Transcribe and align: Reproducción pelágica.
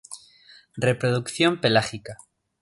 Reproducción 0.77 1.61
pelágica. 1.61 2.17